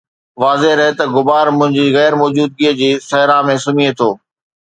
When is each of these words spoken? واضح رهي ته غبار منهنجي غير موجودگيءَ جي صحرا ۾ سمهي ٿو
واضح 0.41 0.71
رهي 0.79 0.91
ته 0.97 1.05
غبار 1.15 1.45
منهنجي 1.57 1.85
غير 1.97 2.11
موجودگيءَ 2.21 2.71
جي 2.79 2.89
صحرا 3.09 3.37
۾ 3.53 3.55
سمهي 3.65 3.89
ٿو 3.97 4.09